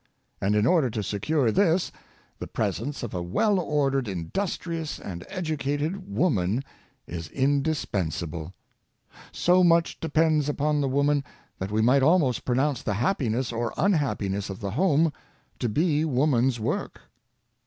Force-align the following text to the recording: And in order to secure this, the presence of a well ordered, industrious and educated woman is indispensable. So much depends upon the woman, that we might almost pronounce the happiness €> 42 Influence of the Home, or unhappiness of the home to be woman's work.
And 0.41 0.55
in 0.55 0.65
order 0.65 0.89
to 0.89 1.03
secure 1.03 1.51
this, 1.51 1.91
the 2.39 2.47
presence 2.47 3.03
of 3.03 3.13
a 3.13 3.21
well 3.21 3.59
ordered, 3.59 4.07
industrious 4.07 4.97
and 4.99 5.23
educated 5.29 6.11
woman 6.11 6.63
is 7.05 7.27
indispensable. 7.27 8.55
So 9.31 9.63
much 9.63 9.99
depends 9.99 10.49
upon 10.49 10.81
the 10.81 10.89
woman, 10.89 11.23
that 11.59 11.69
we 11.69 11.83
might 11.83 12.01
almost 12.01 12.45
pronounce 12.45 12.81
the 12.81 12.95
happiness 12.95 13.49
€> 13.49 13.49
42 13.51 13.55
Influence 13.55 13.73
of 13.75 13.75
the 13.75 13.75
Home, 13.75 13.85
or 13.85 13.85
unhappiness 13.85 14.49
of 14.49 14.59
the 14.59 14.71
home 14.71 15.13
to 15.59 15.69
be 15.69 16.03
woman's 16.03 16.59
work. 16.59 17.01